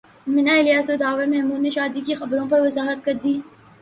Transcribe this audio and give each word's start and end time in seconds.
منہ 0.27 0.49
الیاس 0.51 0.89
اور 0.89 0.97
داور 0.97 1.27
محمود 1.27 1.59
نے 1.61 1.69
شادی 1.69 2.01
کی 2.05 2.13
خبروں 2.15 2.47
پر 2.49 2.61
وضاحت 2.61 3.05
کردی 3.05 3.39